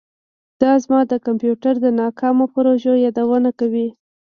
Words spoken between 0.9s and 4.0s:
د کمپیوټر د ناکامو پروژو یادونه کوي